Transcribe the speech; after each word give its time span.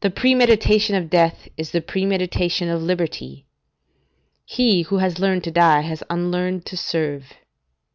The 0.00 0.10
premeditation 0.10 0.94
of 0.96 1.08
death 1.08 1.48
is 1.56 1.70
the 1.70 1.80
premeditation 1.80 2.68
of 2.68 2.82
liberty; 2.82 3.46
he 4.44 4.82
who 4.82 4.98
has 4.98 5.18
learned 5.18 5.44
to 5.44 5.50
die 5.50 5.80
has 5.80 6.02
unlearned 6.10 6.66
to 6.66 6.76
serve. 6.76 7.32